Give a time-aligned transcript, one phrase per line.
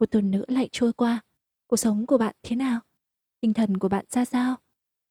[0.00, 1.20] Một tuần nữa lại trôi qua,
[1.66, 2.80] cuộc sống của bạn thế nào?
[3.40, 4.56] Tinh thần của bạn ra sao?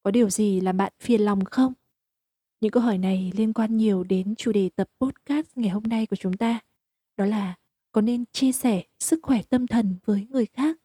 [0.03, 1.73] Có điều gì làm bạn phiền lòng không?
[2.61, 6.05] Những câu hỏi này liên quan nhiều đến chủ đề tập podcast ngày hôm nay
[6.05, 6.59] của chúng ta.
[7.17, 7.55] Đó là
[7.91, 10.77] có nên chia sẻ sức khỏe tâm thần với người khác?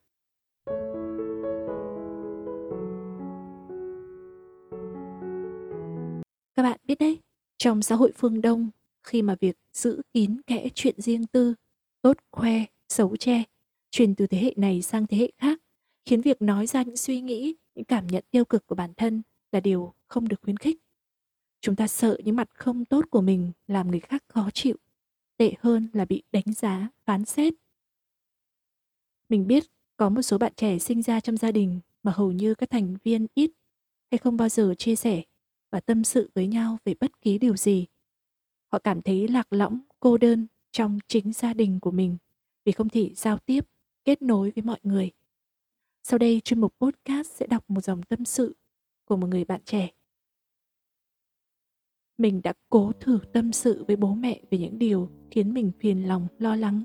[6.55, 7.19] Các bạn biết đấy,
[7.59, 8.71] trong xã hội phương Đông,
[9.03, 11.55] khi mà việc giữ kín kẽ chuyện riêng tư,
[12.03, 13.43] tốt khoe, xấu che,
[13.95, 15.61] truyền từ thế hệ này sang thế hệ khác,
[16.05, 19.23] khiến việc nói ra những suy nghĩ, những cảm nhận tiêu cực của bản thân
[19.53, 20.77] là điều không được khuyến khích.
[21.61, 24.77] Chúng ta sợ những mặt không tốt của mình làm người khác khó chịu,
[25.37, 27.55] tệ hơn là bị đánh giá, phán xét.
[29.29, 29.65] Mình biết
[29.97, 32.97] có một số bạn trẻ sinh ra trong gia đình mà hầu như các thành
[33.05, 33.51] viên ít
[34.11, 35.23] hay không bao giờ chia sẻ
[35.71, 37.87] và tâm sự với nhau về bất kỳ điều gì.
[38.73, 42.17] Họ cảm thấy lạc lõng, cô đơn trong chính gia đình của mình
[42.65, 43.67] vì không thể giao tiếp,
[44.05, 45.11] kết nối với mọi người.
[46.03, 48.57] Sau đây, chuyên mục podcast sẽ đọc một dòng tâm sự
[49.05, 49.91] của một người bạn trẻ.
[52.19, 56.09] Mình đã cố thử tâm sự với bố mẹ về những điều khiến mình phiền
[56.09, 56.83] lòng, lo lắng.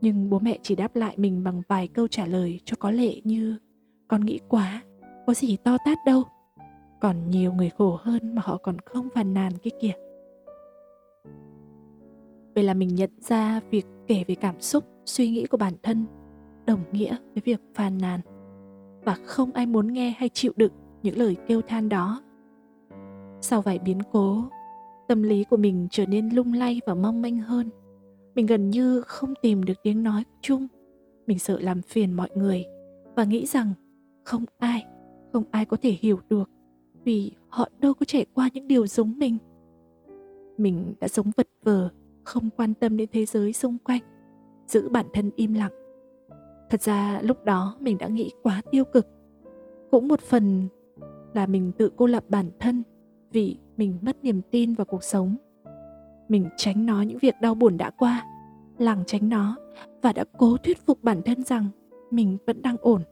[0.00, 3.20] Nhưng bố mẹ chỉ đáp lại mình bằng vài câu trả lời cho có lệ
[3.24, 3.58] như
[4.10, 4.82] Con nghĩ quá,
[5.26, 6.22] có gì to tát đâu.
[7.00, 9.92] Còn nhiều người khổ hơn mà họ còn không phàn nàn cái kìa.
[12.54, 16.06] Vậy là mình nhận ra việc kể về cảm xúc, suy nghĩ của bản thân,
[16.66, 18.20] đồng nghĩa với việc phàn nàn.
[19.04, 22.22] Và không ai muốn nghe hay chịu đựng những lời kêu than đó.
[23.40, 24.44] Sau vài biến cố,
[25.08, 27.70] tâm lý của mình trở nên lung lay và mong manh hơn.
[28.34, 30.66] Mình gần như không tìm được tiếng nói chung.
[31.26, 32.64] Mình sợ làm phiền mọi người
[33.16, 33.72] và nghĩ rằng
[34.24, 34.86] không ai
[35.32, 36.50] không ai có thể hiểu được
[37.04, 39.38] vì họ đâu có trải qua những điều giống mình.
[40.58, 41.88] Mình đã sống vật vờ,
[42.24, 44.00] không quan tâm đến thế giới xung quanh
[44.70, 45.72] giữ bản thân im lặng.
[46.70, 49.06] Thật ra lúc đó mình đã nghĩ quá tiêu cực.
[49.90, 50.68] Cũng một phần
[51.34, 52.82] là mình tự cô lập bản thân
[53.32, 55.36] vì mình mất niềm tin vào cuộc sống.
[56.28, 58.26] Mình tránh nói những việc đau buồn đã qua,
[58.78, 59.56] lảng tránh nó
[60.02, 61.66] và đã cố thuyết phục bản thân rằng
[62.10, 63.02] mình vẫn đang ổn.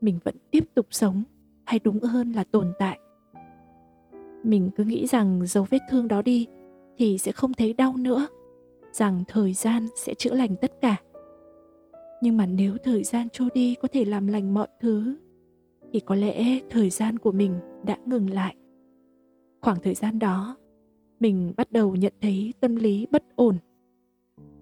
[0.00, 1.22] Mình vẫn tiếp tục sống
[1.66, 2.98] hay đúng hơn là tồn tại.
[4.42, 6.46] Mình cứ nghĩ rằng dấu vết thương đó đi
[6.98, 8.26] thì sẽ không thấy đau nữa
[8.92, 10.96] rằng thời gian sẽ chữa lành tất cả.
[12.22, 15.16] Nhưng mà nếu thời gian trôi đi có thể làm lành mọi thứ,
[15.92, 18.56] thì có lẽ thời gian của mình đã ngừng lại.
[19.60, 20.56] Khoảng thời gian đó,
[21.20, 23.56] mình bắt đầu nhận thấy tâm lý bất ổn.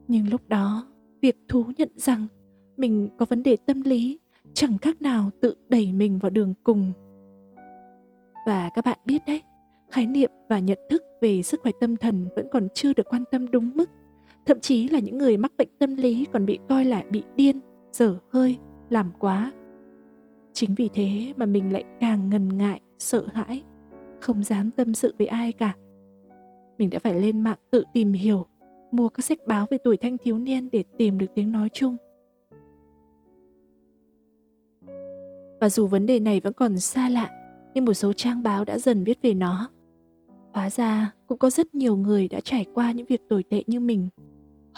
[0.09, 0.87] Nhưng lúc đó,
[1.21, 2.27] việc thú nhận rằng
[2.77, 4.19] mình có vấn đề tâm lý
[4.55, 6.93] chẳng khác nào tự đẩy mình vào đường cùng.
[8.47, 9.43] Và các bạn biết đấy,
[9.91, 13.25] khái niệm và nhận thức về sức khỏe tâm thần vẫn còn chưa được quan
[13.31, 13.91] tâm đúng mức
[14.48, 17.60] thậm chí là những người mắc bệnh tâm lý còn bị coi là bị điên,
[17.92, 18.59] dở hơi,
[18.91, 19.53] làm quá.
[20.53, 23.62] Chính vì thế mà mình lại càng ngần ngại, sợ hãi,
[24.20, 25.76] không dám tâm sự với ai cả.
[26.78, 28.47] Mình đã phải lên mạng tự tìm hiểu,
[28.91, 31.97] mua các sách báo về tuổi thanh thiếu niên để tìm được tiếng nói chung.
[35.60, 37.31] Và dù vấn đề này vẫn còn xa lạ,
[37.75, 39.70] nhưng một số trang báo đã dần viết về nó.
[40.53, 43.81] Hóa ra cũng có rất nhiều người đã trải qua những việc tồi tệ như
[43.81, 44.08] mình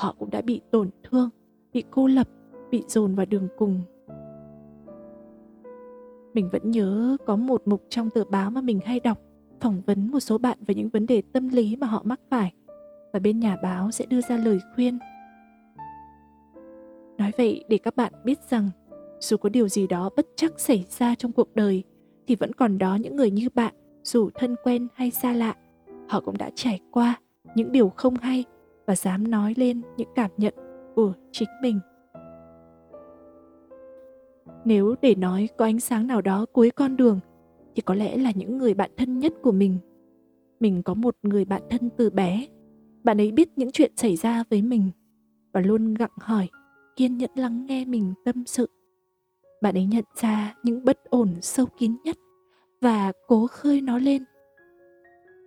[0.01, 1.31] họ cũng đã bị tổn thương,
[1.73, 2.29] bị cô lập,
[2.71, 3.81] bị dồn vào đường cùng.
[6.35, 9.19] Mình vẫn nhớ có một mục trong tờ báo mà mình hay đọc,
[9.61, 12.53] phỏng vấn một số bạn về những vấn đề tâm lý mà họ mắc phải.
[13.13, 14.99] Và bên nhà báo sẽ đưa ra lời khuyên.
[17.19, 18.71] Nói vậy để các bạn biết rằng,
[19.21, 21.85] dù có điều gì đó bất chắc xảy ra trong cuộc đời,
[22.27, 25.55] thì vẫn còn đó những người như bạn, dù thân quen hay xa lạ,
[26.09, 27.15] họ cũng đã trải qua
[27.55, 28.45] những điều không hay
[28.87, 30.55] và dám nói lên những cảm nhận
[30.95, 31.81] của chính mình.
[34.65, 37.21] Nếu để nói có ánh sáng nào đó cuối con đường,
[37.77, 39.79] thì có lẽ là những người bạn thân nhất của mình.
[40.61, 42.47] Mình có một người bạn thân từ bé.
[43.05, 44.91] Bạn ấy biết những chuyện xảy ra với mình
[45.53, 46.49] và luôn gặng hỏi,
[46.97, 48.71] kiên nhẫn lắng nghe mình tâm sự.
[49.63, 52.17] Bạn ấy nhận ra những bất ổn sâu kín nhất
[52.81, 54.25] và cố khơi nó lên.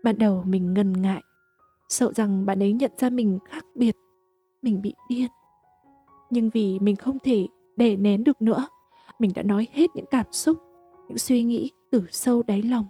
[0.03, 1.21] Ban đầu mình ngần ngại
[1.94, 3.95] sợ rằng bạn ấy nhận ra mình khác biệt
[4.62, 5.28] mình bị điên.
[6.30, 8.68] Nhưng vì mình không thể để nén được nữa,
[9.19, 10.57] mình đã nói hết những cảm xúc,
[11.07, 12.86] những suy nghĩ từ sâu đáy lòng.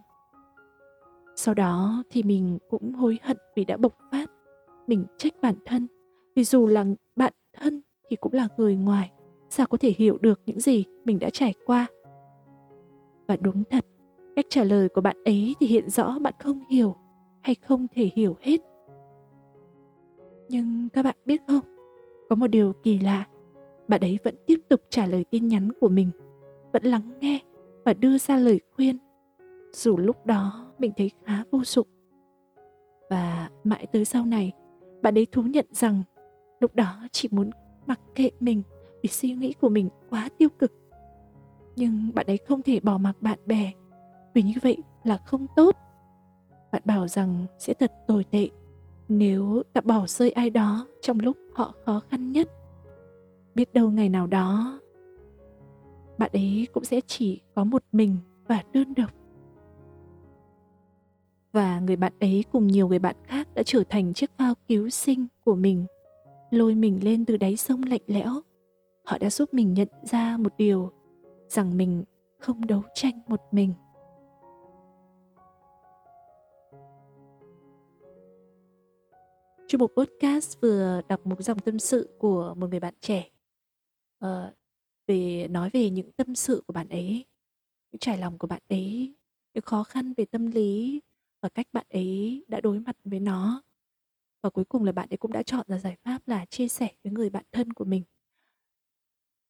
[1.35, 4.31] Sau đó thì mình cũng hối hận vì đã bộc phát.
[4.87, 5.87] Mình trách bản thân,
[6.35, 6.85] vì dù là
[7.15, 9.11] bạn thân thì cũng là người ngoài,
[9.49, 11.87] sao có thể hiểu được những gì mình đã trải qua.
[13.27, 13.85] Và đúng thật,
[14.35, 16.95] cách trả lời của bạn ấy thì hiện rõ bạn không hiểu
[17.41, 18.61] hay không thể hiểu hết.
[20.49, 21.65] Nhưng các bạn biết không,
[22.29, 23.27] có một điều kỳ lạ,
[23.87, 26.11] bạn ấy vẫn tiếp tục trả lời tin nhắn của mình,
[26.73, 27.39] vẫn lắng nghe
[27.85, 28.97] và đưa ra lời khuyên.
[29.73, 31.87] Dù lúc đó mình thấy khá vô dụng.
[33.09, 34.51] Và mãi tới sau này,
[35.01, 36.03] bạn ấy thú nhận rằng
[36.59, 37.49] lúc đó chỉ muốn
[37.85, 38.61] mặc kệ mình
[39.03, 40.73] vì suy nghĩ của mình quá tiêu cực.
[41.75, 43.71] Nhưng bạn ấy không thể bỏ mặc bạn bè
[44.33, 45.75] vì như vậy là không tốt.
[46.71, 48.49] Bạn bảo rằng sẽ thật tồi tệ
[49.17, 52.49] nếu đã bỏ rơi ai đó trong lúc họ khó khăn nhất.
[53.55, 54.79] Biết đâu ngày nào đó
[56.17, 58.17] bạn ấy cũng sẽ chỉ có một mình
[58.47, 59.11] và đơn độc
[61.53, 64.89] và người bạn ấy cùng nhiều người bạn khác đã trở thành chiếc phao cứu
[64.89, 65.85] sinh của mình,
[66.51, 68.41] lôi mình lên từ đáy sông lạnh lẽo
[69.05, 70.91] họ đã giúp mình nhận ra một điều,
[71.47, 72.03] rằng mình
[72.39, 73.73] không đấu tranh một mình
[79.67, 83.29] Trong một podcast vừa đọc một dòng tâm sự của một người bạn trẻ
[84.25, 84.29] uh,
[85.07, 87.25] về nói về những tâm sự của bạn ấy,
[87.91, 89.15] những trải lòng của bạn ấy,
[89.53, 91.01] những khó khăn về tâm lý
[91.41, 93.61] và cách bạn ấy đã đối mặt với nó.
[94.41, 96.89] Và cuối cùng là bạn ấy cũng đã chọn ra giải pháp là chia sẻ
[97.03, 98.03] với người bạn thân của mình.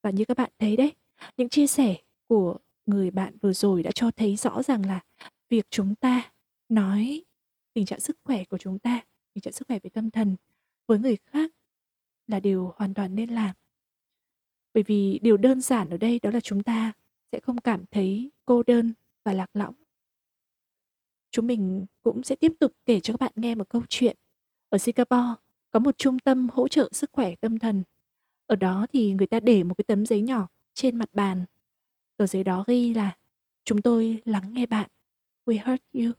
[0.03, 0.91] Và như các bạn thấy đấy,
[1.37, 5.03] những chia sẻ của người bạn vừa rồi đã cho thấy rõ ràng là
[5.49, 6.31] việc chúng ta
[6.69, 7.25] nói
[7.73, 9.01] tình trạng sức khỏe của chúng ta,
[9.33, 10.35] tình trạng sức khỏe về tâm thần
[10.87, 11.51] với người khác
[12.27, 13.55] là điều hoàn toàn nên làm.
[14.73, 16.93] Bởi vì điều đơn giản ở đây đó là chúng ta
[17.31, 18.93] sẽ không cảm thấy cô đơn
[19.23, 19.75] và lạc lõng
[21.33, 24.17] chúng mình cũng sẽ tiếp tục kể cho các bạn nghe một câu chuyện.
[24.69, 25.41] Ở Singapore
[25.71, 27.83] có một trung tâm hỗ trợ sức khỏe tâm thần.
[28.45, 31.45] Ở đó thì người ta để một cái tấm giấy nhỏ trên mặt bàn.
[32.17, 33.17] Tờ giấy đó ghi là,
[33.65, 34.89] Chúng tôi lắng nghe bạn.
[35.45, 36.11] We heard you.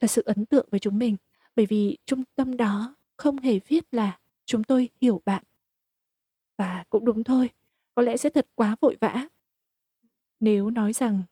[0.00, 1.16] Thật sự ấn tượng với chúng mình
[1.56, 5.44] bởi vì trung tâm đó không hề viết là chúng tôi hiểu bạn.
[6.58, 7.50] Và cũng đúng thôi,
[7.94, 9.28] có lẽ sẽ thật quá vội vã.
[10.40, 11.22] Nếu nói rằng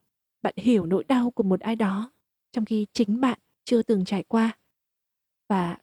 [0.43, 2.13] bạn hiểu nỗi đau của một ai đó
[2.53, 4.59] trong khi chính bạn chưa từng trải qua.
[5.49, 5.79] Và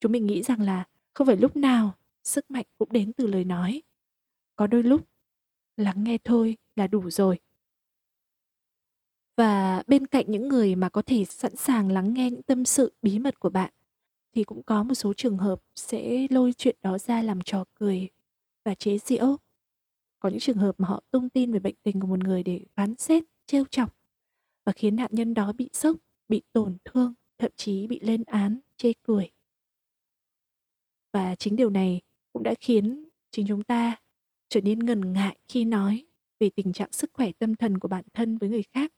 [0.00, 0.84] chúng mình nghĩ rằng là
[1.14, 3.82] không phải lúc nào sức mạnh cũng đến từ lời nói.
[4.56, 5.08] Có đôi lúc
[5.76, 7.38] lắng nghe thôi là đủ rồi.
[9.36, 12.92] Và bên cạnh những người mà có thể sẵn sàng lắng nghe những tâm sự
[13.02, 13.72] bí mật của bạn
[14.34, 18.08] thì cũng có một số trường hợp sẽ lôi chuyện đó ra làm trò cười
[18.64, 19.36] và chế giễu.
[20.18, 22.60] Có những trường hợp mà họ tung tin về bệnh tình của một người để
[22.74, 23.96] phán xét, trêu chọc
[24.64, 25.96] và khiến nạn nhân đó bị sốc,
[26.28, 29.30] bị tổn thương, thậm chí bị lên án, chê cười.
[31.12, 32.00] Và chính điều này
[32.32, 33.96] cũng đã khiến chính chúng ta
[34.48, 36.06] trở nên ngần ngại khi nói
[36.40, 38.92] về tình trạng sức khỏe tâm thần của bản thân với người khác.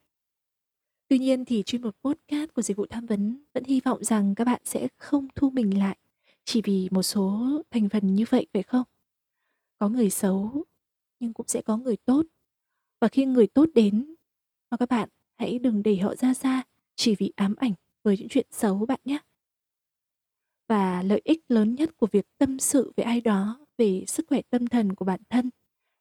[1.09, 4.35] Tuy nhiên thì chuyên mục podcast của dịch vụ tham vấn vẫn hy vọng rằng
[4.35, 5.99] các bạn sẽ không thu mình lại
[6.45, 8.85] chỉ vì một số thành phần như vậy, phải không?
[9.79, 10.65] Có người xấu,
[11.21, 12.27] nhưng cũng sẽ có người tốt.
[13.01, 14.15] Và khi người tốt đến,
[14.71, 16.63] mà các bạn hãy đừng để họ ra xa
[16.95, 19.19] chỉ vì ám ảnh với những chuyện xấu bạn nhé.
[20.69, 24.43] Và lợi ích lớn nhất của việc tâm sự với ai đó về sức khỏe
[24.51, 25.51] tâm thần của bản thân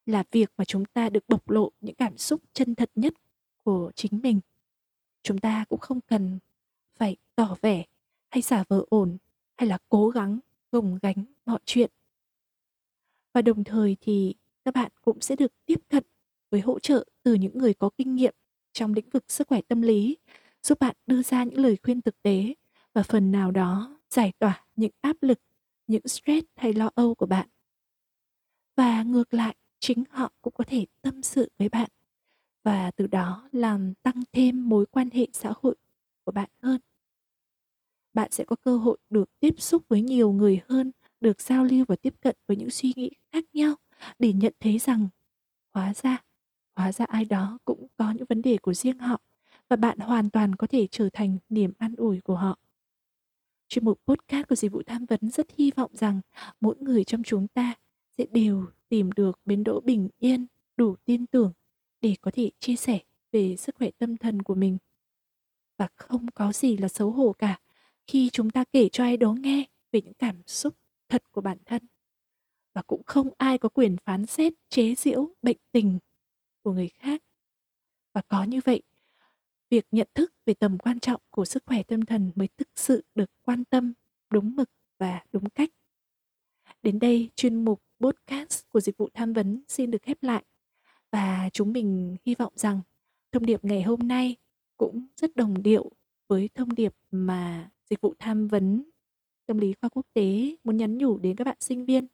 [0.06, 3.14] là việc mà chúng ta được bộc lộ những cảm xúc chân thật nhất
[3.64, 4.40] của chính mình.
[5.28, 6.38] Chúng ta cũng không cần
[6.96, 7.84] phải tỏ vẻ
[8.30, 9.16] hay giả vờ ổn
[9.56, 10.38] hay là cố gắng
[10.72, 11.90] gồng gánh mọi chuyện.
[13.32, 16.04] Và đồng thời thì các bạn cũng sẽ được tiếp cận
[16.50, 18.34] với hỗ trợ từ những người có kinh nghiệm
[18.72, 20.16] trong lĩnh vực sức khỏe tâm lý,
[20.62, 22.54] giúp bạn đưa ra những lời khuyên thực tế
[22.92, 25.40] và phần nào đó giải tỏa những áp lực,
[25.86, 27.48] những stress hay lo âu của bạn.
[28.76, 31.90] Và ngược lại, chính họ cũng có thể tâm sự với bạn
[32.62, 35.74] và từ đó làm tăng thêm mối quan hệ xã hội
[36.24, 36.80] của bạn hơn.
[38.14, 41.84] Bạn sẽ có cơ hội được tiếp xúc với nhiều người hơn, được giao lưu
[41.88, 43.74] và tiếp cận với những suy nghĩ khác nhau
[44.18, 45.08] để nhận thấy rằng
[45.72, 46.18] hóa ra
[46.78, 49.20] hóa ra ai đó cũng có những vấn đề của riêng họ
[49.68, 52.58] và bạn hoàn toàn có thể trở thành niềm an ủi của họ.
[53.68, 56.20] Chuyên mục podcast của dịch vụ tham vấn rất hy vọng rằng
[56.60, 57.74] mỗi người trong chúng ta
[58.18, 60.46] sẽ đều tìm được bến đỗ bình yên,
[60.76, 61.52] đủ tin tưởng
[62.00, 62.98] để có thể chia sẻ
[63.32, 64.78] về sức khỏe tâm thần của mình.
[65.76, 67.60] Và không có gì là xấu hổ cả
[68.06, 70.74] khi chúng ta kể cho ai đó nghe về những cảm xúc
[71.08, 71.82] thật của bản thân.
[72.74, 75.98] Và cũng không ai có quyền phán xét, chế giễu bệnh tình
[76.62, 77.22] của người khác.
[78.12, 78.82] Và có như vậy,
[79.70, 83.04] việc nhận thức về tầm quan trọng của sức khỏe tâm thần mới thực sự
[83.14, 83.92] được quan tâm
[84.30, 85.70] đúng mực và đúng cách.
[86.82, 90.44] Đến đây chuyên mục podcast của dịch vụ tham vấn xin được khép lại
[91.10, 92.80] và chúng mình hy vọng rằng
[93.32, 94.36] thông điệp ngày hôm nay
[94.76, 95.90] cũng rất đồng điệu
[96.28, 98.82] với thông điệp mà dịch vụ tham vấn
[99.46, 102.06] tâm lý khoa quốc tế muốn nhắn nhủ đến các bạn sinh viên.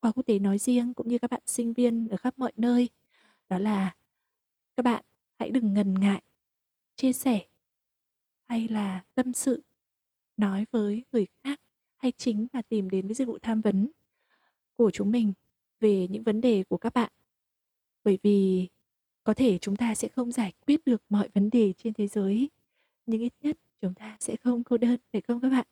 [0.00, 2.88] Khoa quốc tế nói riêng cũng như các bạn sinh viên ở khắp mọi nơi,
[3.48, 3.94] đó là
[4.76, 5.04] các bạn
[5.38, 6.22] hãy đừng ngần ngại
[6.96, 7.46] chia sẻ
[8.48, 9.62] hay là tâm sự
[10.36, 11.60] nói với người khác
[11.96, 13.90] hay chính là tìm đến với dịch vụ tham vấn
[14.74, 15.32] của chúng mình
[15.80, 17.12] về những vấn đề của các bạn
[18.04, 18.68] bởi vì
[19.24, 22.50] có thể chúng ta sẽ không giải quyết được mọi vấn đề trên thế giới,
[23.06, 25.66] nhưng ít nhất chúng ta sẽ không cô đơn, phải không các bạn?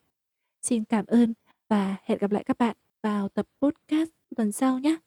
[0.61, 1.33] Xin cảm ơn
[1.69, 4.97] và hẹn gặp lại các bạn vào tập podcast tuần sau nhé.